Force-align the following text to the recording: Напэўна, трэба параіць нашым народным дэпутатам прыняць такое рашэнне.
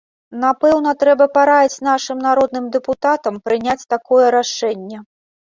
Напэўна, 0.43 0.93
трэба 1.03 1.27
параіць 1.35 1.83
нашым 1.89 2.17
народным 2.27 2.65
дэпутатам 2.77 3.39
прыняць 3.49 3.87
такое 3.95 4.25
рашэнне. 4.39 4.97